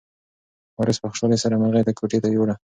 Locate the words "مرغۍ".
1.61-1.93